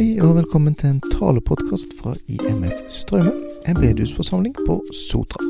[0.00, 3.34] Hei og velkommen til en talepodkast fra IMF Strømmen,
[3.68, 5.42] en bedehusforsamling på Sotra.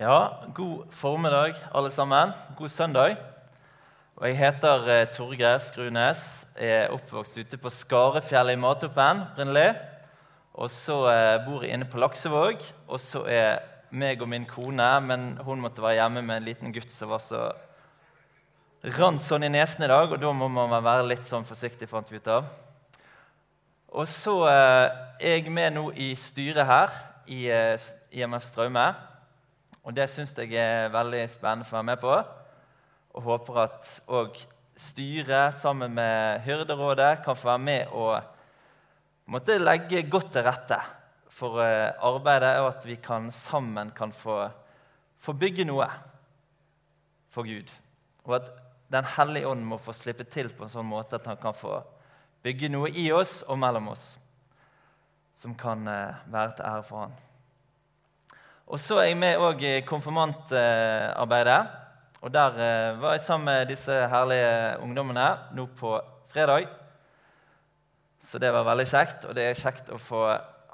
[0.00, 2.32] Ja, god formiddag, alle sammen.
[2.56, 3.16] God søndag.
[4.16, 6.46] Og jeg heter eh, Torgeir Skrunes.
[6.56, 9.74] Jeg er oppvokst ute på Skarefjellet i Matoppen opprinnelig.
[10.54, 12.64] Og så eh, bor jeg inne på Laksevåg.
[12.88, 13.60] Og så er
[13.92, 17.20] meg og min kone Men hun måtte være hjemme med en liten gutt som var
[17.20, 17.50] så
[18.82, 22.08] rant sånn i nesen i dag, og da må man være litt sånn forsiktig, fant
[22.10, 22.48] vi ut av.
[23.92, 24.86] Og så eh,
[25.20, 26.94] er jeg med nå i styret her
[27.30, 28.86] i eh, IMF Straume.
[29.82, 32.16] Og det syns jeg er veldig spennende for å være med på.
[33.12, 34.40] Og håper at òg
[34.80, 38.16] styret sammen med Hyrderådet kan få være med og
[39.30, 40.80] måtte legge godt til rette
[41.30, 44.46] for eh, arbeidet, og at vi kan, sammen kan få,
[45.22, 45.86] få bygge noe
[47.30, 47.70] for Gud.
[48.26, 48.50] Og at
[48.92, 51.78] den hellige ånd må få slippe til på en sånn måte at han kan få
[52.44, 54.12] bygge noe i oss og mellom oss
[55.38, 57.14] som kan eh, være til ære for han.
[58.72, 61.60] Og Så er jeg med i konfirmantarbeidet.
[62.22, 65.96] Og Der eh, var jeg sammen med disse herlige ungdommene nå på
[66.32, 66.68] fredag.
[68.22, 70.22] Så det var veldig kjekt, og det er kjekt å få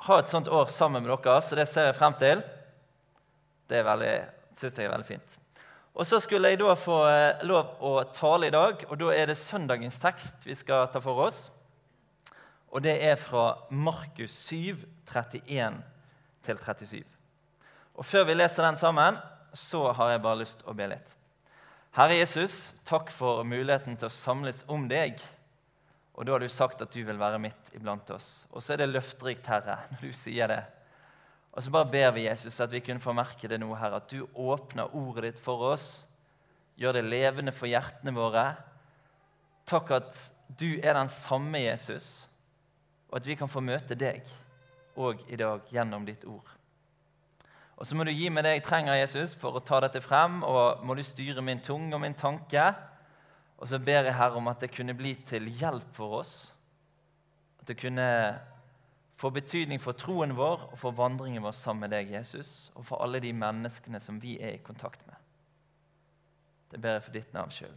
[0.08, 1.40] ha et sånt år sammen med dere.
[1.42, 2.42] Så det ser jeg frem til.
[3.68, 3.82] Det
[4.58, 5.37] syns jeg er veldig fint.
[5.98, 9.26] Og Så skulle jeg da få eh, lov å tale i dag, og da er
[9.26, 11.48] det søndagens tekst vi skal ta for oss.
[12.70, 14.78] Og det er fra Markus 7,
[15.10, 17.02] 31-37.
[17.98, 19.18] Og Før vi leser den sammen,
[19.52, 21.14] så har jeg bare lyst til å be litt.
[21.98, 25.18] Herre Jesus, takk for muligheten til å samles om deg.
[26.14, 28.46] Og da har du sagt at du vil være midt iblant oss.
[28.52, 30.62] Og så er det løfterikt, Herre, når du sier det.
[31.58, 34.12] Og så bare ber vi Jesus at vi kunne få merke det nå, her, at
[34.12, 36.04] du åpner ordet ditt for oss.
[36.78, 38.44] Gjør det levende for hjertene våre.
[39.66, 40.20] Takk at
[40.54, 42.28] du er den samme Jesus,
[43.10, 44.22] og at vi kan få møte deg
[44.94, 46.46] òg i dag gjennom ditt ord.
[47.74, 50.44] Og så må du gi meg det jeg trenger, Jesus, for å ta dette frem,
[50.46, 52.68] og må du styre min tunge og min tanke.
[53.58, 56.36] Og så ber jeg Herre om at det kunne bli til hjelp for oss.
[57.58, 58.06] At det kunne
[59.18, 63.02] får betydning for troen vår og for vandringen vår sammen med deg, Jesus, og for
[63.02, 65.16] alle de menneskene som vi er i kontakt med.
[66.70, 67.74] Det ber jeg for ditt navn skyld.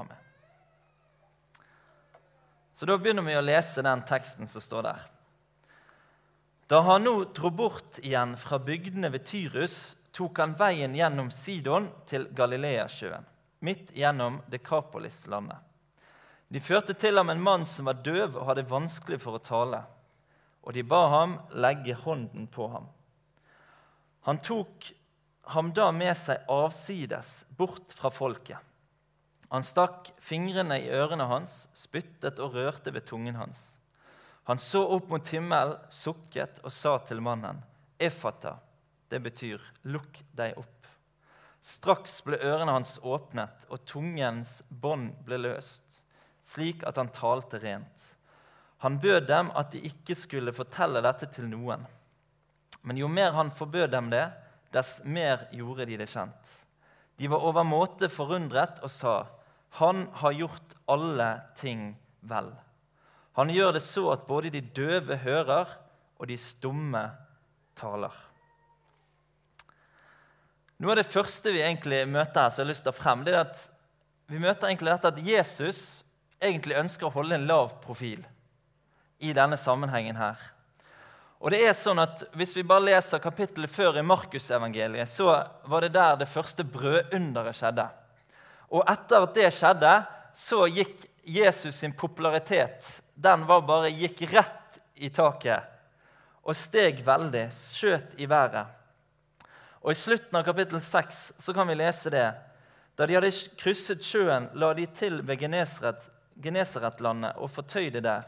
[0.00, 0.26] Amen.
[2.72, 5.04] Så Da begynner vi å lese den teksten som står der.
[6.70, 11.90] Da han nå dro bort igjen fra bygdene ved Tyrus, tok han veien gjennom Sidon
[12.08, 13.26] til Galileasjøen,
[13.66, 15.58] midt gjennom Dekapolis-landet.
[16.48, 19.84] De førte til ham en mann som var døv og hadde vanskelig for å tale
[20.62, 22.88] og de ba ham legge hånden på ham.
[24.28, 24.90] Han tok
[25.54, 28.58] ham da med seg avsides, bort fra folket.
[29.50, 33.58] Han stakk fingrene i ørene hans, spyttet og rørte ved tungen hans.
[34.46, 37.58] Han så opp mot himmelen, sukket og sa til mannen,
[38.00, 38.56] Efata,
[39.10, 40.86] det betyr lukk deg opp.
[41.66, 46.04] Straks ble ørene hans åpnet, og tungens bånd ble løst,
[46.46, 48.06] slik at han talte rent.
[48.80, 51.82] Han bød dem at de ikke skulle fortelle dette til noen.
[52.80, 54.24] Men jo mer han forbød dem det,
[54.72, 56.54] dess mer gjorde de det kjent.
[57.20, 59.26] De var overmåte forundret og sa,
[59.70, 62.56] 'Han har gjort alle ting vel.'
[63.36, 65.68] Han gjør det så at både de døve hører,
[66.18, 67.10] og de stumme
[67.76, 68.12] taler.
[70.78, 73.24] Noe av det første vi egentlig møter her, som jeg har lyst til å frem,
[73.24, 73.70] det er at
[74.26, 76.04] vi møter egentlig dette at Jesus
[76.40, 78.26] egentlig ønsker å holde en lav profil
[79.20, 80.40] i denne sammenhengen her.
[81.40, 85.32] Og det er sånn at Hvis vi bare leser kapittelet før i Markusevangeliet, så
[85.64, 87.86] var det der det første brødunderet skjedde.
[88.70, 89.94] Og etter at det skjedde,
[90.36, 95.66] så gikk Jesus sin popularitet den var bare gikk rett i taket
[96.40, 98.64] og steg veldig, skjøt i været.
[99.84, 102.30] Og I slutten av kapittel 6 så kan vi lese det.
[102.96, 105.44] Da de hadde krysset sjøen, la de til ved
[106.40, 108.24] Genesaretlandet og fortøyde der.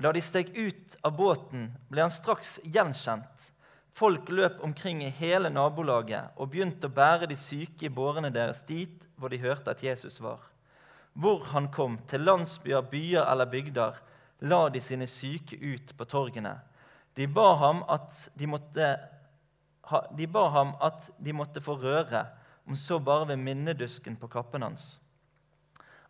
[0.00, 3.50] Og Da de steg ut av båten, ble han straks gjenkjent.
[3.92, 8.62] Folk løp omkring i hele nabolaget og begynte å bære de syke i bårene deres
[8.64, 10.40] dit hvor de hørte at Jesus var.
[11.12, 14.00] Hvor han kom, til landsbyer, byer eller bygder,
[14.48, 16.56] la de sine syke ut på torgene.
[17.12, 18.90] De ba ham at de måtte,
[20.16, 22.24] de ba ham at de måtte få røre,
[22.64, 24.94] om så bare ved minnedusken på kappen hans.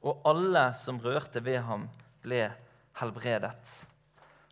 [0.06, 1.90] Og alle som rørte ved ham,
[2.22, 2.66] ble helbredet.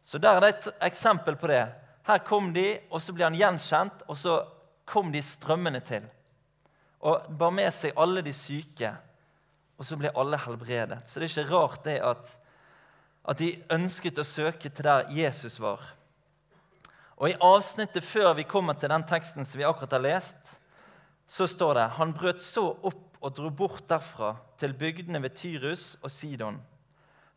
[0.02, 1.64] Så der er det et eksempel på det.
[2.06, 4.38] Her kom de, og så ble han gjenkjent, og så
[4.88, 6.06] kom de strømmende til.
[7.00, 8.94] Og bar med seg alle de syke
[9.79, 11.05] og så ble alle helbredet.
[11.06, 12.32] Så det er ikke rart det at,
[13.31, 15.85] at de ønsket å søke til der Jesus var.
[17.19, 20.56] Og I avsnittet før vi kommer til den teksten som vi akkurat har lest,
[21.29, 25.96] så står det han brøt så opp og dro bort derfra til bygdene ved Tyrus
[26.02, 26.61] og Sidon.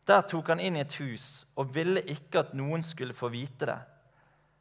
[0.06, 3.68] Der tok han inn i et hus og ville ikke at noen skulle få vite
[3.70, 3.78] det.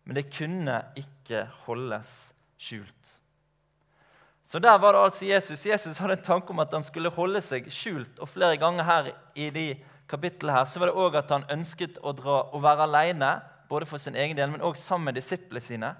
[0.06, 2.12] Men det kunne ikke holdes
[2.62, 3.18] skjult.
[4.46, 5.66] Så der var det altså Jesus.
[5.66, 8.20] Jesus hadde en tanke om at han skulle holde seg skjult.
[8.20, 9.66] Og flere ganger her i de
[10.12, 13.30] kapitlene her, så var det òg at han ønsket å, dra, å være alene,
[13.72, 15.94] både for sin egen del, men òg sammen med disiplene sine.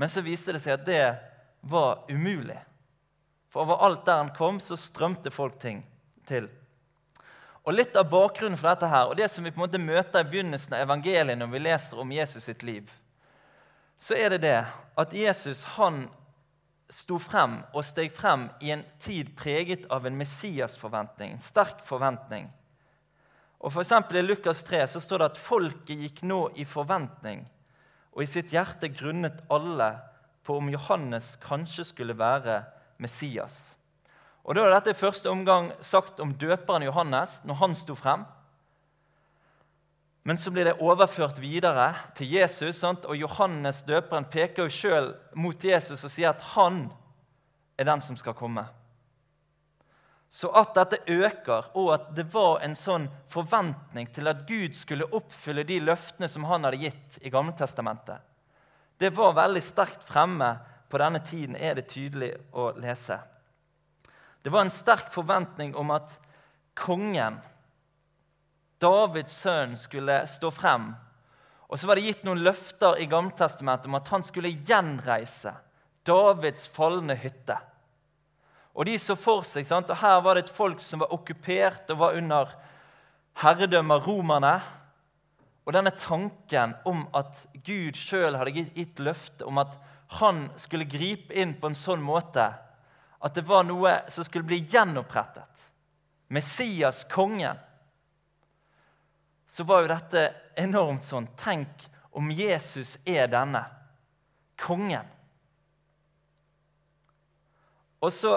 [0.00, 1.02] Men så viste det seg at det
[1.68, 2.56] var umulig.
[3.52, 5.84] For overalt der han kom, så strømte folk ting
[6.26, 6.48] til.
[7.64, 10.20] Og Litt av bakgrunnen for dette her, og det som vi på en måte møter
[10.20, 12.90] i begynnelsen av evangeliet når vi leser om Jesus sitt liv,
[13.98, 14.58] så er det det
[15.00, 16.04] at Jesus han
[16.92, 22.50] sto frem og steg frem i en tid preget av en Messias-forventning, en sterk forventning.
[23.64, 27.46] Og for I Lukas 3 så står det at folket gikk nå i forventning,
[28.12, 29.94] og i sitt hjerte grunnet alle
[30.44, 32.60] på om Johannes kanskje skulle være
[33.00, 33.74] Messias.
[34.44, 38.26] Og Da er dette i første omgang sagt om døperen Johannes når han sto frem.
[40.24, 42.76] Men så blir det overført videre til Jesus.
[42.76, 43.04] Sant?
[43.04, 46.86] Og Johannes døperen peker jo sjøl mot Jesus og sier at han
[47.76, 48.64] er den som skal komme.
[50.34, 55.06] Så at dette øker, og at det var en sånn forventning til at Gud skulle
[55.14, 58.18] oppfylle de løftene som han hadde gitt i Gamletestamentet,
[58.98, 60.48] det var veldig sterkt fremme
[60.90, 63.20] på denne tiden, er det tydelig å lese.
[64.44, 66.18] Det var en sterk forventning om at
[66.76, 67.38] kongen
[68.82, 70.90] Davids sønn skulle stå frem.
[71.72, 75.54] Og så var det gitt noen løfter i Gammeltestamentet om at han skulle gjenreise
[76.04, 77.56] Davids falne hytte.
[78.76, 79.88] Og de så for seg, sant?
[79.88, 82.52] og Her var det et folk som var okkupert og var under
[83.40, 84.54] herredømme av romerne.
[85.64, 89.78] Og denne tanken om at Gud sjøl hadde gitt løfte om at
[90.20, 92.50] han skulle gripe inn på en sånn måte
[93.24, 95.68] at det var noe som skulle bli gjenopprettet.
[96.28, 97.56] Messias, kongen
[99.48, 100.22] så var jo dette
[100.58, 103.62] enormt sånn Tenk om Jesus er denne
[104.60, 105.06] kongen.
[108.02, 108.34] Og så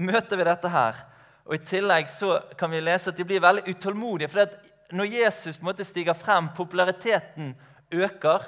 [0.00, 1.00] møter vi dette her.
[1.46, 4.30] Og I tillegg så kan vi lese at de blir veldig utålmodige.
[4.32, 7.52] For når Jesus på en måte stiger frem, populariteten
[7.92, 8.46] øker,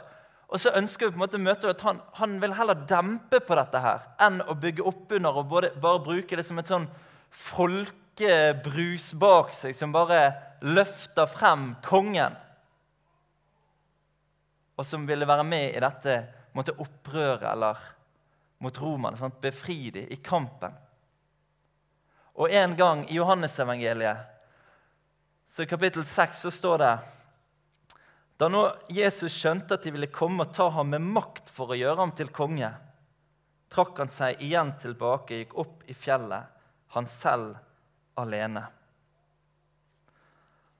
[0.48, 3.40] og så ønsker vi på en måte å møte at han, han vil heller dempe
[3.44, 6.70] på dette her enn å bygge opp under og både, bare bruke det som et
[6.70, 6.86] sånn
[7.52, 10.22] folkebrus bak seg som bare
[10.64, 12.34] løfter frem kongen,
[14.78, 16.16] og som ville være med i dette
[16.56, 17.78] måtte, opprøret eller
[18.62, 19.18] mot romerne.
[19.18, 20.74] Sånn, befri dem i kampen.
[22.38, 24.24] Og en gang i Johannesevangeliet,
[25.50, 26.92] så i kapittel 6, så står det
[28.38, 28.62] Da nå
[28.94, 32.14] Jesus skjønte at de ville komme og ta ham med makt for å gjøre ham
[32.14, 32.70] til konge,
[33.68, 36.46] trakk han seg igjen tilbake, og gikk opp i fjellet,
[36.94, 37.56] han selv
[38.18, 38.62] alene.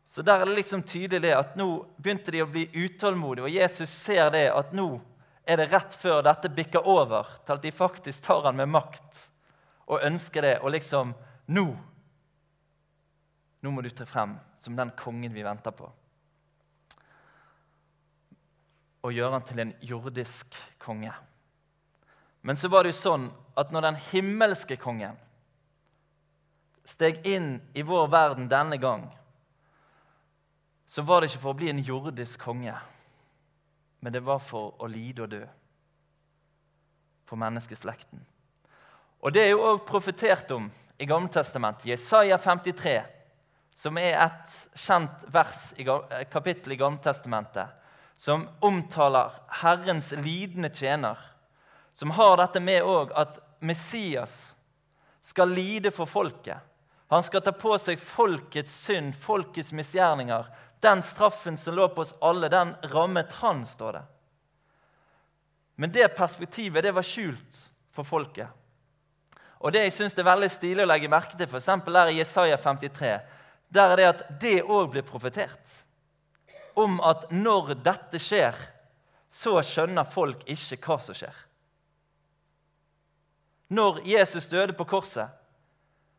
[0.09, 1.67] Så der er det liksom tydelig det at nå
[1.99, 4.87] begynte de å bli utålmodige, og Jesus ser det at nå
[5.49, 9.21] er det rett før dette bikker over til at de faktisk tar han med makt
[9.89, 10.57] og ønsker det.
[10.63, 11.15] Og liksom
[11.49, 11.65] Nå
[13.65, 15.89] Nå må du tre frem som den kongen vi venter på.
[19.09, 21.15] Og gjøre han til en jordisk konge.
[22.45, 25.17] Men så var det jo sånn at når den himmelske kongen
[26.89, 29.07] steg inn i vår verden denne gang,
[30.89, 32.73] så var det ikke for å bli en jordisk konge,
[34.01, 35.43] men det var for å lide og dø.
[37.29, 38.23] For menneskeslekten.
[39.21, 41.91] Og Det er jo òg profetert om i Gammeltestamentet.
[41.91, 43.03] Jesaja 53,
[43.75, 47.75] som er et kjent vers i eh, kapittel i Gammeltestamentet,
[48.19, 51.19] som omtaler Herrens lidende tjener,
[51.95, 54.57] som har dette med òg at Messias
[55.23, 56.59] skal lide for folket.
[57.09, 60.51] Han skal ta på seg folkets synd, folkets misgjerninger,
[60.83, 64.05] den straffen som lå på oss alle, den rammet han, står det.
[65.79, 68.51] Men det perspektivet det var skjult for folket.
[69.63, 71.71] Og Det jeg synes er veldig stilig å legge merke til, f.eks.
[71.87, 73.19] der i Jesaja 53,
[73.71, 75.87] der er det at det òg blir profetert.
[76.79, 78.57] Om at når dette skjer,
[79.31, 81.35] så skjønner folk ikke hva som skjer.
[83.75, 85.29] Når Jesus døde på korset,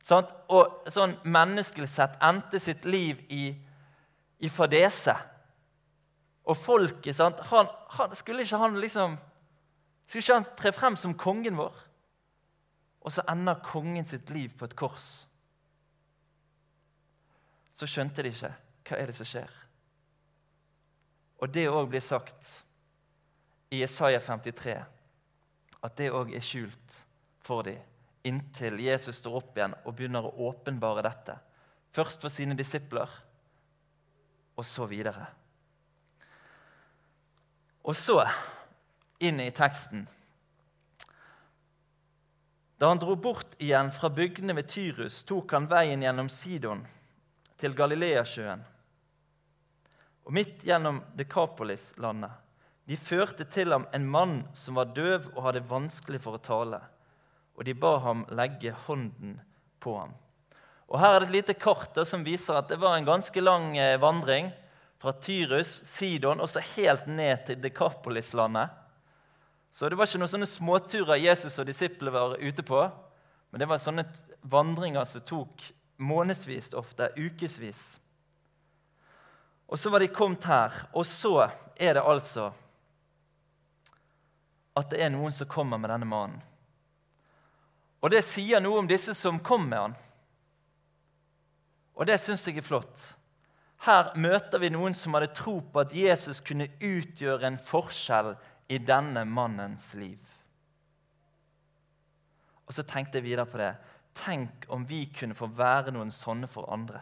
[0.06, 0.30] sant?
[0.52, 3.48] og sånn menneskelig sett endte sitt liv i
[4.40, 5.16] i fadese.
[6.48, 7.40] Og folket sant?
[7.52, 9.18] Han, han, Skulle ikke han liksom
[10.08, 11.76] Skulle ikke han tre frem som kongen vår?
[13.06, 15.26] Og så ender kongen sitt liv på et kors.
[17.74, 18.50] så skjønte de ikke
[18.90, 19.52] hva er det som skjer.
[21.40, 22.50] Og det òg blir sagt
[23.72, 24.76] i Isaiah 53,
[25.84, 26.98] at det òg er skjult
[27.46, 27.80] for dem
[28.28, 31.38] inntil Jesus står opp igjen og begynner å åpenbare dette.
[31.96, 33.10] Først for sine disipler,
[34.60, 35.26] og så videre.
[37.88, 38.20] Og så
[39.24, 40.04] inn i teksten.
[42.80, 46.84] Da han dro bort igjen fra bygdene ved Tyrus, tok han veien gjennom Sidon
[47.60, 48.62] til Galileasjøen
[50.30, 52.30] og midt gjennom Dekapolis-landet.
[52.86, 56.78] De førte til ham en mann som var døv og hadde vanskelig for å tale,
[57.58, 59.40] og de ba ham legge hånden
[59.82, 60.12] på ham.
[60.86, 63.74] Og Her er det et lite kart som viser at det var en ganske lang
[63.78, 64.52] eh, vandring
[65.02, 68.70] fra Tyrus, Sidon og så helt ned til Dekapolis-landet.
[69.74, 72.84] Så det var ikke noen sånne småturer Jesus og disiplene var ute på.
[73.50, 74.06] Men det var sånne
[74.46, 75.66] vandringer som tok
[75.98, 77.82] månedsvis, ofte ukevis.
[79.70, 82.50] Og så var de kommet her, og så er det altså
[84.80, 86.42] at det er noen som kommer med denne mannen.
[88.00, 89.96] Og det sier noe om disse som kom med han.
[92.00, 93.02] Og det syns jeg er flott.
[93.84, 98.34] Her møter vi noen som hadde tro på at Jesus kunne utgjøre en forskjell
[98.72, 100.20] i denne mannens liv.
[102.68, 103.74] Og så tenkte jeg videre på det.
[104.20, 107.02] Tenk om vi kunne få være noen sånne for andre.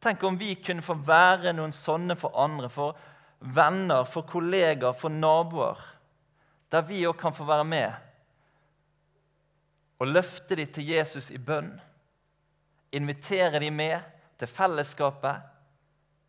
[0.00, 2.96] Tenk om vi kunne få være noen sånne for andre, for
[3.40, 5.80] venner, for kollegaer, for naboer.
[6.72, 8.06] Der vi òg kan få være med
[10.00, 11.74] og løfte dem til Jesus i bønn.
[12.96, 14.00] Invitere dem med
[14.40, 15.42] til fellesskapet.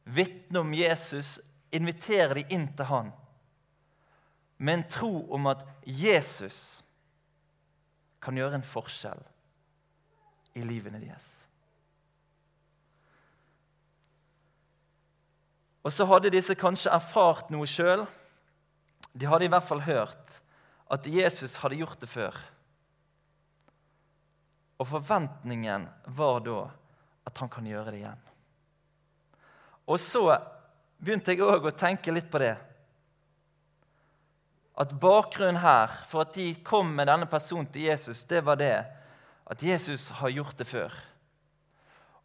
[0.04, 1.40] Vitne om Jesus.
[1.72, 3.14] Invitere dem inn til han.
[4.58, 6.82] Med en tro om at Jesus
[8.22, 9.24] kan gjøre en forskjell
[10.60, 11.41] i livene deres.
[15.82, 18.06] Og så hadde disse kanskje erfart noe sjøl.
[19.14, 20.38] De hadde i hvert fall hørt
[20.92, 22.36] at Jesus hadde gjort det før.
[24.82, 26.60] Og forventningen var da
[27.30, 28.22] at han kan gjøre det igjen.
[29.90, 30.24] Og så
[31.02, 32.56] begynte jeg òg å tenke litt på det.
[34.82, 38.76] At bakgrunnen her for at de kom med denne personen til Jesus, det var det
[39.52, 40.94] at Jesus har gjort det før.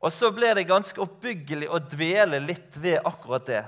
[0.07, 3.63] Og så ble det ganske oppbyggelig å dvele litt ved akkurat det.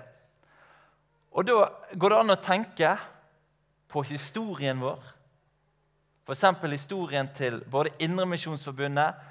[1.35, 1.65] Og da
[1.99, 2.93] går det an å tenke
[3.91, 5.01] på historien vår.
[6.29, 6.45] F.eks.
[6.71, 9.27] historien til både Indremisjonsforbundet,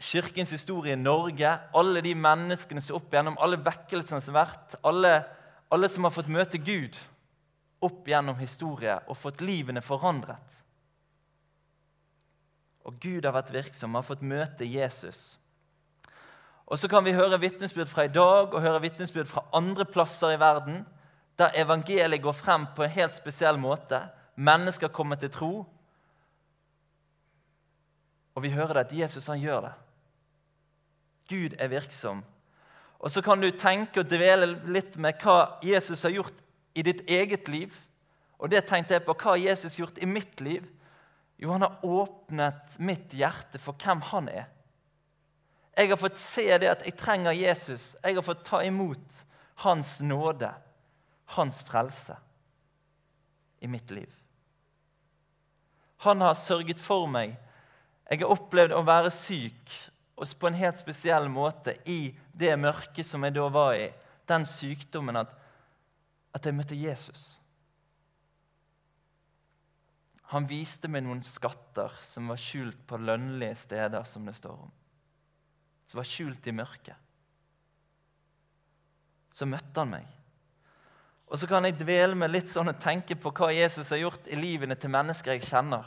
[0.00, 4.74] Kirkens historie i Norge, alle de menneskene som opp gjennom, alle vekkelsene som har vært,
[4.82, 5.12] alle,
[5.70, 6.98] alle som har fått møte Gud
[7.84, 10.58] opp gjennom historie og fått livene forandret.
[12.88, 15.36] Og Gud har vært virksom, har fått møte Jesus.
[16.74, 20.32] Og så kan vi høre vitnesbyrd fra i dag og høre vitnesbyrd fra andre plasser
[20.34, 20.80] i verden,
[21.38, 24.00] der evangeliet går frem på en helt spesiell måte.
[24.34, 25.52] Mennesker kommer til tro.
[28.34, 29.70] Og vi hører det at Jesus han gjør det.
[31.30, 32.24] Gud er virksom.
[32.98, 36.42] Og så kan du tenke og dvele litt med hva Jesus har gjort
[36.74, 37.70] i ditt eget liv.
[38.38, 39.14] Og det tenkte jeg på.
[39.14, 40.66] Hva har Jesus gjort i mitt liv?
[41.38, 44.50] Jo, han har åpnet mitt hjerte for hvem han er.
[45.76, 47.94] Jeg har fått se det at jeg trenger Jesus.
[48.02, 49.22] Jeg har fått ta imot
[49.64, 50.52] hans nåde,
[51.34, 52.16] hans frelse,
[53.60, 54.10] i mitt liv.
[56.04, 57.34] Han har sørget for meg.
[58.10, 59.72] Jeg har opplevd å være syk
[60.14, 63.88] og på en helt spesiell måte i det mørket som jeg da var i,
[64.30, 65.32] den sykdommen, at,
[66.36, 67.24] at jeg møtte Jesus.
[70.30, 74.72] Han viste meg noen skatter som var skjult på lønnlige steder, som det står om
[75.94, 76.96] som var skjult i mørket.
[79.30, 80.08] Så møtte han meg.
[81.30, 84.26] Og så kan jeg dvele med litt sånn og tenke på hva Jesus har gjort
[84.26, 85.86] i livene til mennesker jeg kjenner.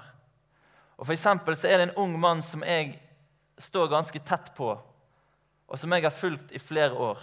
[0.96, 2.96] Og for så er det en ung mann som jeg
[3.60, 4.70] står ganske tett på,
[5.68, 7.20] og som jeg har fulgt i flere år.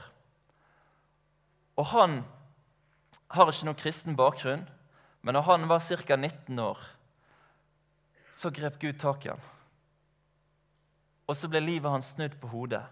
[1.81, 2.21] Og han
[3.33, 4.69] har ikke noen kristen bakgrunn,
[5.25, 6.21] men da han var ca.
[6.21, 6.85] 19 år,
[8.37, 9.54] så grep Gud tak i ham.
[11.29, 12.85] Og så ble livet hans snudd på hodet.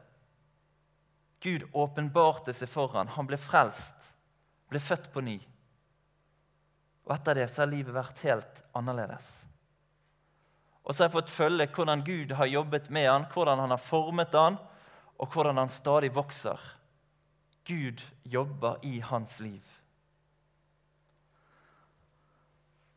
[1.43, 3.11] Gud åpenbarte seg for ham.
[3.17, 4.13] Han ble frelst,
[4.71, 5.39] ble født på ny.
[7.03, 9.27] Og etter det så har livet vært helt annerledes.
[10.83, 13.83] Og så har jeg fått følge hvordan Gud har jobbet med han, hvordan han har
[13.83, 14.59] formet han,
[15.19, 16.59] og hvordan han stadig vokser.
[17.67, 19.63] Gud jobber i hans liv.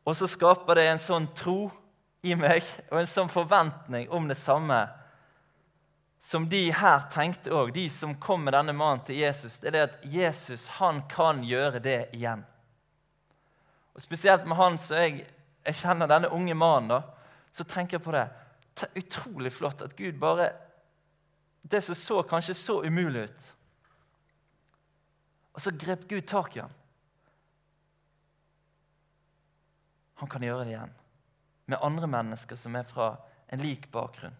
[0.05, 1.69] Og så skaper det en sånn tro
[2.25, 4.77] i meg og en sånn forventning om det samme
[6.25, 9.73] som de her tenkte òg, de som kom med denne mannen til Jesus, det er
[9.75, 12.41] det at Jesus han kan gjøre det igjen.
[13.93, 15.27] Og Spesielt med han som jeg,
[15.67, 18.23] jeg kjenner, denne unge mannen, da, så tenker jeg på det.
[18.73, 20.49] Det utrolig flott at Gud bare
[21.61, 23.45] Det som så kanskje så umulig ut
[25.53, 26.73] Og så grep Gud tak i ham.
[30.19, 30.97] Han kan gjøre det igjen
[31.65, 33.13] med andre mennesker som er fra
[33.53, 34.35] en lik bakgrunn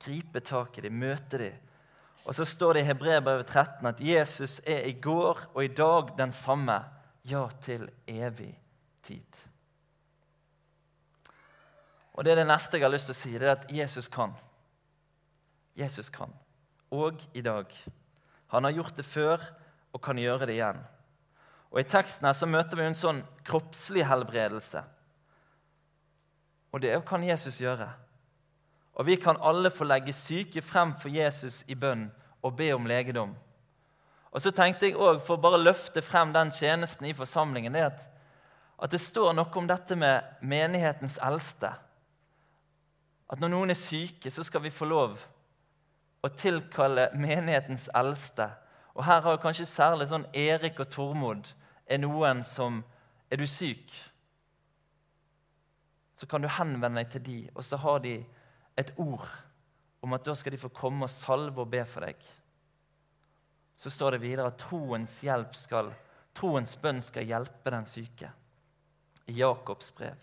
[0.00, 1.66] gripe tak i dem, møte dem.
[2.24, 6.12] Og så står det i Hebreerbrevet 13 at Jesus er i går og i dag
[6.18, 6.82] den samme,
[7.24, 8.52] ja, til evig
[9.02, 9.40] tid.
[12.14, 14.08] Og Det er det neste jeg har lyst til å si, det er at Jesus
[14.08, 14.34] kan.
[15.76, 16.32] Jesus kan.
[16.90, 17.70] Og i dag.
[18.52, 19.44] Han har gjort det før
[19.92, 20.80] og kan gjøre det igjen.
[21.70, 24.82] Og I teksten her så møter vi en sånn kroppslig helbredelse.
[26.74, 27.88] Og det kan Jesus gjøre.
[29.00, 32.10] Og vi kan alle få legge syke frem for Jesus i bønn
[32.44, 33.32] og be om legedom.
[34.30, 37.86] Og så tenkte jeg også, For å bare løfte frem den tjenesten i forsamlingen, det
[37.86, 38.02] at,
[38.76, 41.72] at det står noe om dette med menighetens eldste.
[43.30, 45.16] At når noen er syke, så skal vi få lov
[46.20, 48.50] å tilkalle menighetens eldste.
[48.92, 51.48] Og her har kanskje særlig sånn Erik og Tormod
[51.88, 52.82] er noen som
[53.30, 53.92] Er du syk?
[56.18, 58.16] Så kan du henvende deg til de, og så har de
[58.80, 59.26] et ord
[60.00, 62.20] om at da skal de få komme og salve og be for deg.
[63.80, 65.90] Så står det videre at troens, hjelp skal,
[66.36, 68.30] troens bønn skal hjelpe den syke.
[69.30, 70.18] I Jakobs brev.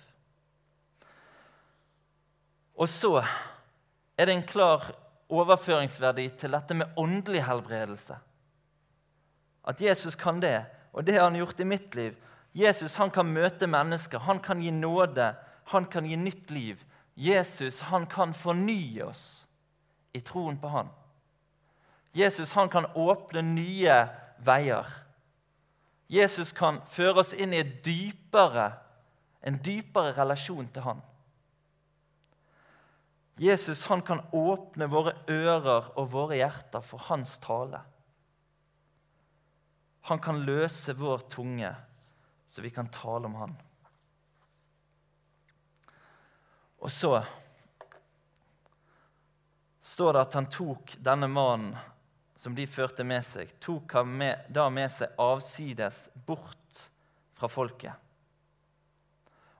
[2.77, 3.15] Og så
[4.17, 4.91] er det en klar
[5.33, 8.17] overføringsverdi til dette med åndelig helbredelse.
[9.67, 10.61] At Jesus kan det,
[10.93, 12.15] og det har han gjort i mitt liv.
[12.53, 15.33] Jesus han kan møte mennesker, han kan gi nåde,
[15.73, 16.83] han kan gi nytt liv.
[17.17, 19.47] Jesus han kan fornye oss
[20.13, 20.89] i troen på han.
[22.13, 23.97] Jesus han kan åpne nye
[24.45, 24.85] veier.
[26.07, 28.69] Jesus kan føre oss inn i dypere,
[29.41, 31.01] en dypere relasjon til han.
[33.37, 37.81] Jesus han kan åpne våre ører og våre hjerter for hans tale.
[40.09, 41.73] Han kan løse vår tunge,
[42.47, 43.57] så vi kan tale om han.
[46.77, 47.13] Og så
[49.81, 51.77] står det at han tok denne mannen
[52.37, 56.83] som de førte med seg, tok han med, da med seg avsides bort
[57.37, 57.93] fra folket.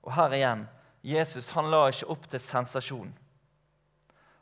[0.06, 0.68] Og her igjen
[1.08, 3.10] Jesus han la ikke opp til sensasjon.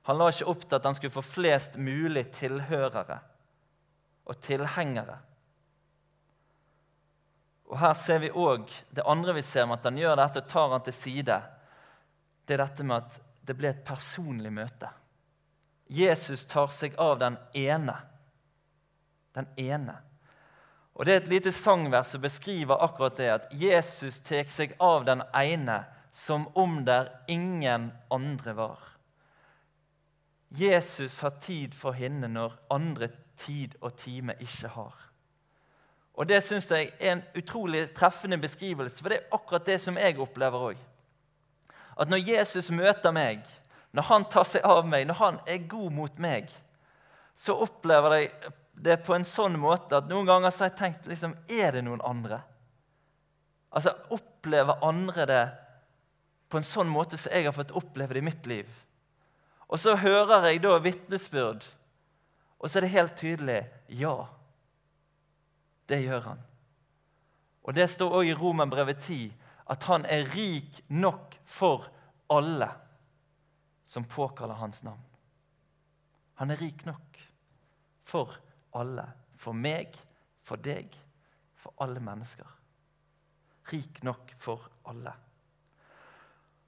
[0.05, 3.21] Han la ikke opp til at han skulle få flest mulig tilhørere
[4.25, 5.17] og tilhengere.
[7.65, 10.49] Og Her ser vi òg det andre vi ser med at han gjør dette og
[10.49, 11.39] tar han til side
[12.45, 14.89] det er dette med at det ble et personlig møte.
[15.87, 17.95] Jesus tar seg av den ene.
[19.35, 19.99] Den ene.
[20.95, 25.05] Og Det er et lite sangvers som beskriver akkurat det, at Jesus tar seg av
[25.05, 25.83] den ene
[26.15, 28.79] som om der ingen andre var.
[30.49, 34.95] Jesus har tid for henne når andre tid og time ikke har.
[36.15, 39.97] Og Det syns jeg er en utrolig treffende beskrivelse, for det er akkurat det som
[39.99, 40.77] jeg opplever òg.
[41.95, 43.45] At når Jesus møter meg,
[43.95, 46.49] når han tar seg av meg, når han er god mot meg,
[47.35, 48.53] så opplever jeg
[48.85, 52.03] det på en sånn måte at noen ganger har jeg tenkt liksom, Er det noen
[52.03, 52.41] andre?
[53.71, 55.43] Altså, Opplever andre det
[56.51, 58.67] på en sånn måte som jeg har fått oppleve det i mitt liv?
[59.65, 61.63] Og så hører jeg da vitnesbyrd,
[62.59, 64.27] og så er det helt tydelig ja.
[65.89, 66.43] Det gjør han.
[67.65, 69.31] Og det står òg i Romerbrevet 10
[69.65, 71.87] at han er rik nok for
[72.29, 72.69] alle
[73.85, 75.01] som påkaller hans navn.
[76.35, 77.19] Han er rik nok
[78.05, 78.33] for
[78.75, 79.05] alle.
[79.37, 79.95] For meg,
[80.45, 80.93] for deg,
[81.55, 82.47] for alle mennesker.
[83.71, 85.13] Rik nok for alle.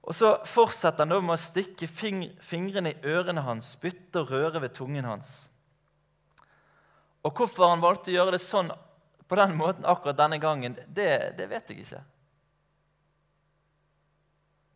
[0.08, 4.74] Og Så fortsetter han med å stikke fingrene i ørene hans, spytte og røre ved
[4.74, 5.50] tungen hans.
[7.22, 8.70] Og Hvorfor han valgte å gjøre det sånn
[9.28, 12.00] på den måten akkurat denne gangen, det, det vet jeg ikke.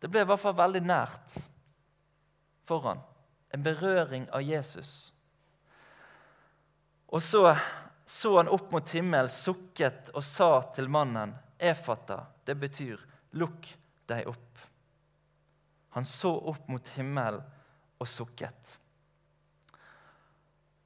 [0.03, 1.37] Det ble i hvert fall veldig nært
[2.67, 2.99] for han.
[3.55, 5.13] En berøring av Jesus.
[7.07, 7.45] Og så
[8.05, 12.99] så han opp mot himmelen, sukket og sa til mannen, 'Efata', det betyr
[13.31, 13.67] 'lukk
[14.07, 14.67] deg opp'.
[15.89, 17.41] Han så opp mot himmelen
[17.99, 18.79] og sukket.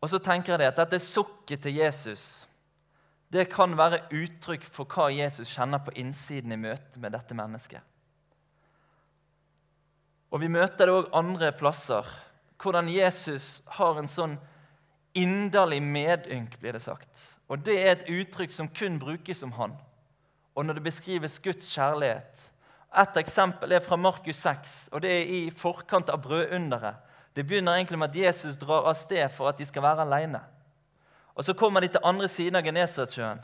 [0.02, 2.48] Og så tenker jeg at Dette sukket til Jesus
[3.34, 7.82] det kan være uttrykk for hva Jesus kjenner på innsiden i møte med dette mennesket.
[10.38, 12.06] Og Vi møter det òg andre plasser.
[12.62, 14.36] hvordan Jesus har en sånn
[15.16, 17.10] inderlig medynk, blir det sagt.
[17.50, 19.74] Og Det er et uttrykk som kun brukes om han.
[20.56, 22.52] Og når det beskrives Guds kjærlighet.
[23.02, 26.96] Et eksempel er fra Markus 6, og det er i forkant av brødunderet.
[27.36, 30.42] Det begynner egentlig med at Jesus drar av sted for at de skal være alene.
[31.36, 33.40] Og Så kommer de til andre siden av Genesaretsjøen.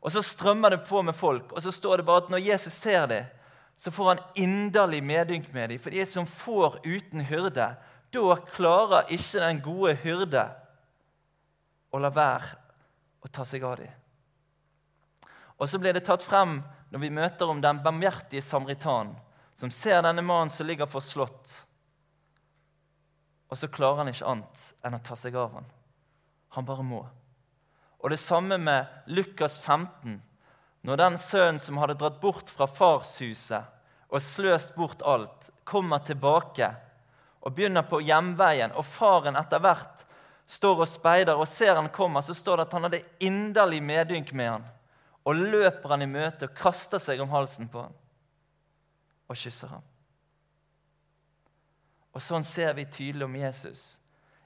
[0.00, 2.72] Og Så strømmer det på med folk, og så står det bare at når Jesus
[2.72, 3.24] ser dem,
[3.76, 5.80] så får han inderlig medynk med dem.
[5.82, 7.72] For de som får uten hyrde,
[8.14, 10.44] da klarer ikke den gode hyrde
[11.90, 12.54] å la være
[13.24, 13.90] å ta seg av dem.
[15.58, 16.58] Og så blir det tatt frem
[16.90, 19.14] når vi møter om den barmhjertige samaritan,
[19.54, 21.52] som ser denne mannen som ligger forslått,
[23.50, 25.66] og så klarer han ikke annet enn å ta seg av ham.
[26.56, 27.04] Han bare må.
[28.02, 30.16] Og det samme med Lukas 15.
[30.84, 33.70] Når den sønnen som hadde dratt bort fra farshuset
[34.12, 36.68] og sløst bort alt, kommer tilbake
[37.44, 40.04] og begynner på hjemveien, og faren etter hvert
[40.46, 44.32] står og speider og ser han kommer, så står det at han hadde inderlig medynk
[44.36, 44.68] med han,
[45.24, 47.96] og løper han i møte og kaster seg om halsen på han
[49.24, 49.84] og kysser ham.
[52.14, 53.84] Og Sånn ser vi tydelig om Jesus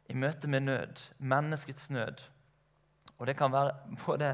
[0.09, 2.23] i møte med nød, menneskets nød.
[3.19, 3.75] Og det kan være
[4.07, 4.31] både,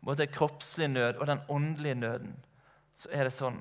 [0.00, 2.34] både kroppslig nød og den åndelige nøden.
[2.98, 3.60] Så er det sånn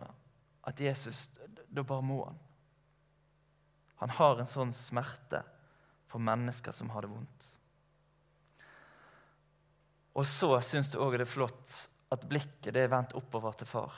[0.68, 1.30] at Jesus
[1.68, 2.38] Da bare må han.
[4.00, 5.42] Han har en sånn smerte
[6.08, 7.48] for mennesker som har det vondt.
[10.18, 11.74] Og så syns du òg det er flott
[12.14, 13.98] at blikket det er vendt oppover til far.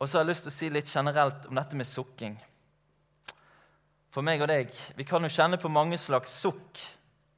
[0.00, 2.38] Og så har jeg lyst til å si litt generelt om dette med sukking.
[4.10, 6.80] For meg og deg, Vi kan jo kjenne på mange slags sukk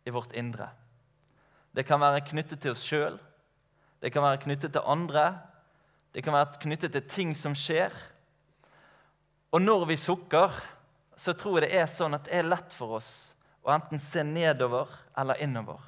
[0.07, 0.71] i vårt indre.
[1.73, 3.17] Det kan være knyttet til oss sjøl,
[4.03, 5.39] det kan være knyttet til andre,
[6.13, 7.95] det kan være knyttet til ting som skjer.
[9.53, 10.53] Og når vi sukker,
[11.17, 13.13] så tror jeg det er sånn at det er lett for oss
[13.63, 15.81] å enten se nedover eller innover.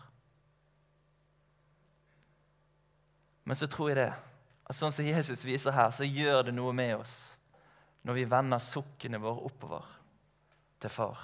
[3.44, 4.12] Men så tror jeg det
[4.64, 7.34] at sånn som Jesus viser her, så gjør det noe med oss
[8.04, 9.92] når vi vender sukkene våre oppover
[10.80, 11.20] til far,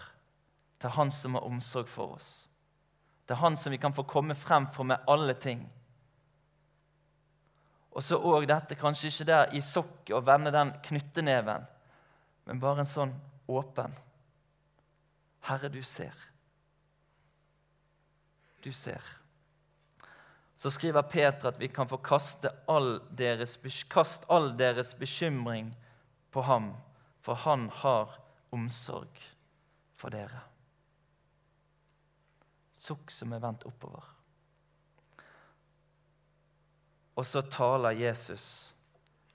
[0.80, 2.49] til han som har omsorg for oss.
[3.30, 5.60] Det er han som vi kan få komme frem for med alle ting.
[7.94, 11.68] Og så òg dette, kanskje ikke der i sokket og vende den knytteneven,
[12.50, 13.14] men bare en sånn
[13.46, 13.94] åpen.
[15.46, 16.18] Herre, du ser.
[18.66, 19.06] Du ser.
[20.58, 25.70] Så skriver Peter at vi kan få kaste all deres, kast all deres bekymring
[26.34, 26.72] på ham,
[27.22, 28.18] for han har
[28.50, 29.28] omsorg
[29.94, 30.49] for dere
[32.80, 34.04] sukk som er vendt oppover.
[37.20, 38.72] Og så taler Jesus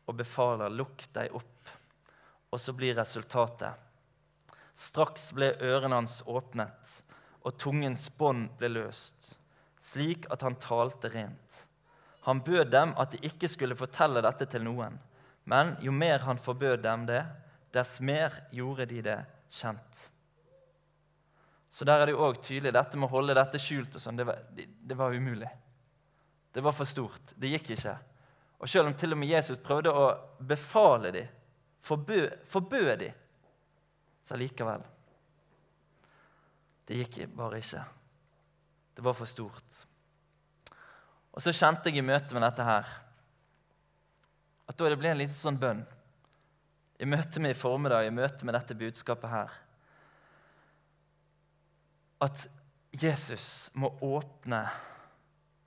[0.05, 1.73] og befaler 'lukk deg opp',
[2.51, 3.73] og så blir resultatet.
[4.75, 7.01] Straks ble ørene hans åpnet,
[7.45, 9.35] og tungens bånd ble løst,
[9.81, 11.61] slik at han talte rent.
[12.25, 14.97] Han bød dem at de ikke skulle fortelle dette til noen,
[15.45, 17.21] men jo mer han forbød dem det,
[17.71, 19.19] dess mer gjorde de det
[19.53, 20.09] kjent.
[21.75, 22.71] Så der er det jo òg tydelig.
[22.71, 25.49] Dette med å holde dette skjult og sånn, det, det, var umulig.
[26.55, 27.33] Det var for stort.
[27.35, 27.95] Det gikk ikke.
[28.63, 30.05] Og selv om til og med Jesus prøvde å
[30.39, 31.33] befale dem,
[31.83, 33.17] forbød, forbød dem,
[34.25, 34.85] så likevel
[36.87, 37.83] Det gikk bare ikke.
[38.95, 39.81] Det var for stort.
[41.35, 42.95] Og så kjente jeg i møte med dette her
[44.65, 45.83] at da det ble en liten sånn bønn.
[47.03, 49.61] I møte med i formiddag, i møte med dette budskapet her
[52.25, 52.47] at
[52.95, 54.63] Jesus må åpne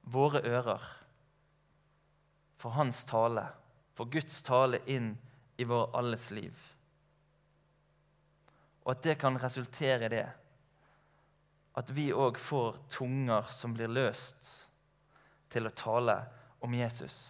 [0.08, 0.84] våre ører
[2.58, 3.44] for hans tale,
[3.94, 5.12] for Guds tale inn
[5.58, 6.54] i vår alles liv.
[8.86, 10.26] Og at det kan resultere i det
[11.78, 14.48] at vi òg får tunger som blir løst
[15.52, 16.16] til å tale
[16.64, 17.28] om Jesus.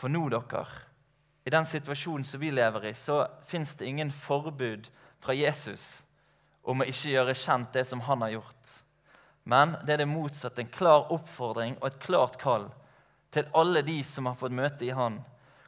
[0.00, 0.62] For nå, dere,
[1.44, 4.88] i den situasjonen som vi lever i, så fins det ingen forbud
[5.20, 6.04] fra Jesus
[6.62, 8.72] om å ikke gjøre kjent det som han har gjort.
[9.42, 12.68] Men det er det motsatte, en klar oppfordring og et klart kall
[13.32, 15.18] til alle de som har fått møte i Han.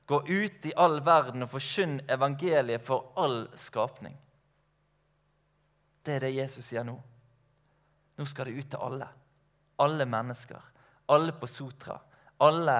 [0.06, 4.16] Gå ut i all verden og forkynn evangeliet for all skapning.
[6.04, 6.98] Det er det Jesus sier nå.
[8.14, 9.08] Nå skal det ut til alle.
[9.80, 10.60] Alle mennesker.
[11.08, 11.96] Alle på Sotra.
[12.44, 12.76] Alle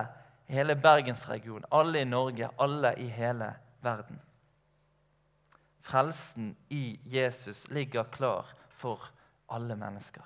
[0.46, 1.64] i hele bergensregionen.
[1.72, 2.50] Alle i Norge.
[2.61, 3.48] Alle i hele
[3.83, 4.20] verden.
[5.84, 9.02] Frelsen i Jesus ligger klar for
[9.52, 10.24] alle mennesker.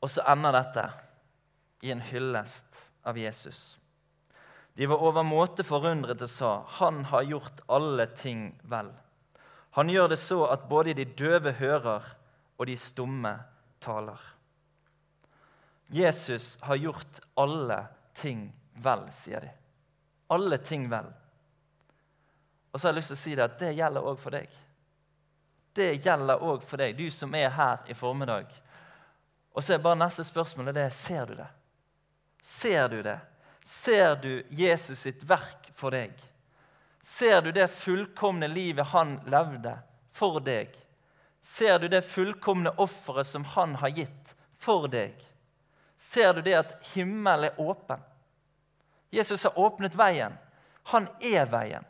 [0.00, 0.86] Og så ender dette
[1.82, 3.74] i en hyllest av Jesus.
[4.78, 8.94] De var overmåte forundret og sa, 'Han har gjort alle ting vel.'
[9.70, 12.02] Han gjør det så at både de døve hører,
[12.58, 13.38] og de stumme
[13.80, 14.18] taler.
[15.90, 19.50] Jesus har gjort alle ting vel, sier de.
[20.30, 21.06] Alle ting vel.
[22.72, 24.50] Og så har jeg lyst til å si det at det gjelder òg for deg.
[25.74, 28.50] Det gjelder òg for deg, du som er her i formiddag.
[29.54, 31.48] Og så er bare neste spørsmål det er ser du det.
[32.42, 33.18] Ser du det?
[33.66, 36.14] Ser du Jesus sitt verk for deg?
[37.02, 39.74] Ser du det fullkomne livet han levde
[40.14, 40.74] for deg?
[41.42, 45.14] Ser du det fullkomne offeret som han har gitt for deg?
[45.96, 48.02] Ser du det at himmelen er åpen?
[49.10, 50.36] Jesus har åpnet veien.
[50.92, 51.86] Han er veien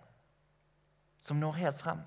[1.20, 2.00] som når helt frem.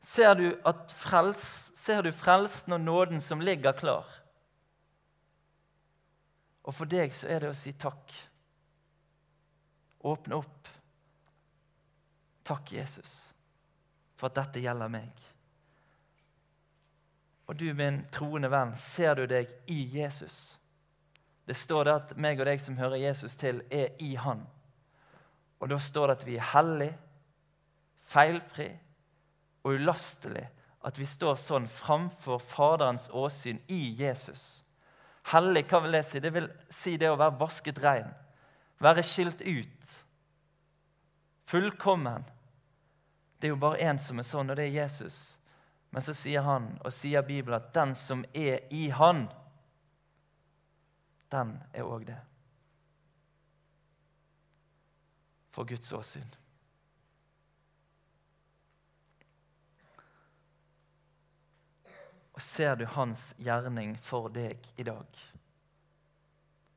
[0.00, 0.46] Ser du,
[0.94, 4.06] frels, ser du frelsen og nåden som ligger klar?
[6.68, 8.12] Og for deg så er det å si takk.
[10.04, 10.68] Åpne opp.
[12.48, 13.18] Takk, Jesus,
[14.16, 15.24] for at dette gjelder meg.
[17.48, 20.58] Og du, min troende venn, ser du deg i Jesus?
[21.48, 24.42] Det står det at meg og deg som hører Jesus til, er i Han.
[25.58, 26.96] Og da står det at vi er hellige,
[28.08, 28.70] feilfri
[29.64, 30.46] og ulastelig.
[30.86, 34.62] At vi står sånn framfor Faderens åsyn i Jesus.
[35.32, 36.20] Hellig, hva vil det si?
[36.22, 38.12] Det vil si det å være vasket rein.
[38.80, 39.96] Være skilt ut.
[41.50, 42.24] Fullkommen.
[43.38, 45.36] Det er jo bare én som er sånn, og det er Jesus.
[45.90, 49.26] Men så sier han, og sier Bibelen, at den som er i Han,
[51.32, 52.18] den er òg det.
[55.52, 56.28] For Guds åsyn.
[62.38, 65.22] Og ser du hans gjerning for deg i dag?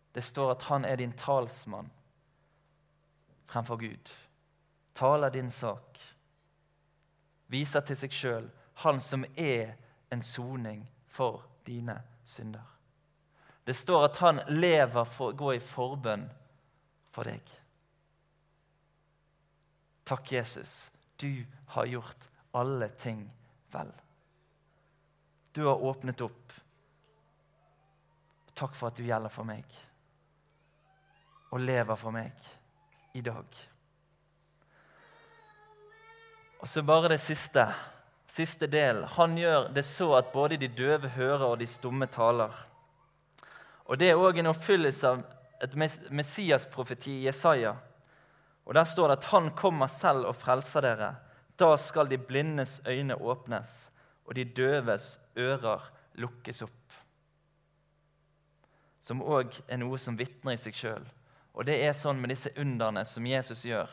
[0.09, 1.91] Det står at han er din talsmann
[3.45, 4.09] fremfor Gud.
[4.97, 6.01] Taler din sak.
[7.53, 8.49] Viser til seg sjøl
[8.81, 9.75] han som er
[10.09, 12.65] en soning for dine synder.
[13.61, 16.25] Det står at han lever for å gå i forbønn
[17.13, 17.57] for deg.
[20.09, 20.87] Takk, Jesus.
[21.21, 21.45] Du
[21.77, 23.27] har gjort alle ting
[23.69, 23.93] vel.
[25.51, 26.53] Du har åpnet opp.
[28.53, 29.65] Takk for at du gjelder for meg
[31.51, 32.31] og lever for meg
[33.17, 33.45] i dag.
[36.61, 37.65] Og så bare det siste.
[38.31, 39.03] Siste del.
[39.17, 42.53] Han gjør det så at både de døve hører og de stumme taler.
[43.85, 45.23] Og Det er òg en oppfyllelse av
[45.61, 47.75] et Messias-profeti i Jesaja.
[48.65, 51.15] Og Der står det at han kommer selv og frelser dere.
[51.59, 53.90] Da skal de blindes øyne åpnes,
[54.31, 55.89] og de døves ører
[56.23, 56.93] lukkes opp.
[59.03, 61.03] Som òg er noe som vitner i seg sjøl.
[61.51, 63.91] Og det er sånn med disse underne som Jesus gjør.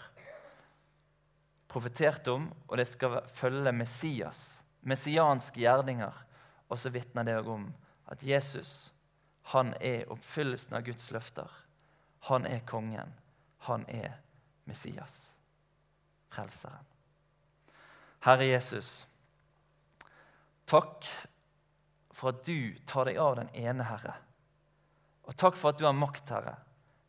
[1.66, 4.44] Profetert om, og det skal følge Messias.
[4.86, 6.22] Messianske gjerninger.
[6.70, 7.66] Og så vitner det òg om
[8.06, 8.92] at Jesus
[9.50, 11.50] han er oppfyllelsen av Guds løfter.
[12.30, 13.10] Han er kongen.
[13.66, 14.20] Han er
[14.70, 15.32] Messias,
[16.30, 16.84] frelseren.
[18.22, 19.08] Herre Jesus,
[20.68, 21.06] takk
[22.14, 24.16] for at du tar deg av den ene, Herre.
[25.28, 26.56] Og takk for at du har makt, Herre,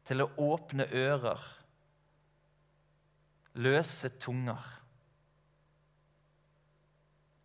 [0.08, 1.42] til å åpne ører,
[3.60, 4.62] løse tunger.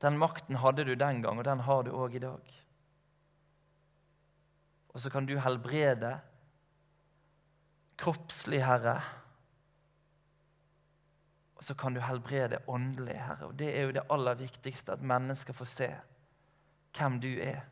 [0.04, 2.54] Den makten hadde du den gang, og den har du òg i dag.
[4.94, 6.12] Og så kan du helbrede
[7.98, 8.98] kroppslig, Herre.
[11.64, 13.48] Så kan du helbrede åndelig, Herre.
[13.48, 15.88] Og Det er jo det aller viktigste, at mennesker får se
[16.98, 17.64] hvem du er.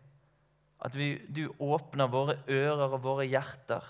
[0.82, 3.84] At vi, du åpner våre ører og våre hjerter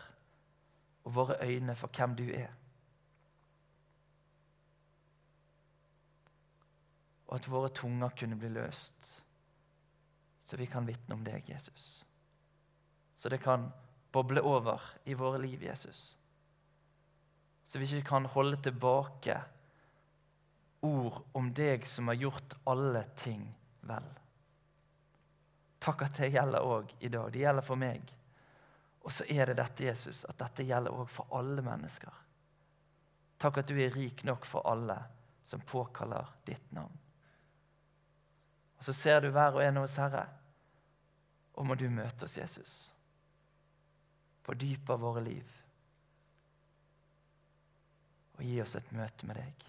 [1.05, 2.51] og våre øyne for hvem du er.
[7.31, 9.13] Og at våre tunger kunne bli løst,
[10.45, 12.03] så vi kan vitne om deg, Jesus
[13.23, 13.69] så det kan
[14.11, 16.17] boble over i våre liv, Jesus.
[17.65, 19.37] Så vi ikke kan holde tilbake
[20.83, 23.45] ord om deg som har gjort alle ting
[23.87, 24.09] vel.
[25.83, 27.31] Takk at det gjelder òg i dag.
[27.33, 28.13] Det gjelder for meg.
[29.03, 32.21] Og så er det dette, Jesus, at dette gjelder òg for alle mennesker.
[33.43, 35.01] Takk at du er rik nok for alle
[35.47, 36.95] som påkaller ditt navn.
[38.79, 40.27] Og så ser du hver og en av oss, Herre,
[41.59, 42.93] og må du møte oss, Jesus
[44.43, 45.59] på dypet av våre liv.
[48.37, 49.67] Og gi oss et møte med deg.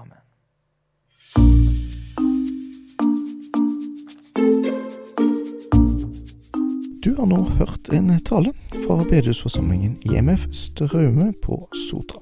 [0.00, 0.16] Amen.
[7.04, 8.52] Du har nå hørt en tale
[8.86, 12.20] fra bedehusforsamlingen IMF Straume på Sotra.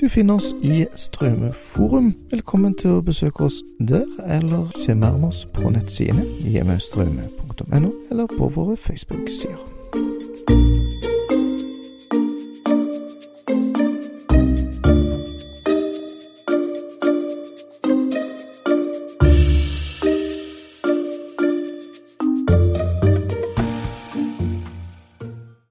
[0.00, 2.14] Du finner oss i Straume forum.
[2.30, 8.26] Velkommen til å besøke oss der, eller se mer om oss på nettsidene imfstraume.no, eller
[8.38, 9.79] på våre Facebook-sider.